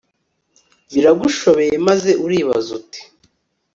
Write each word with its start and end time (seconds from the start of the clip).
Biragushobeye 0.93 1.75
maze 1.87 2.11
uribaza 2.25 2.69
uti 2.79 3.01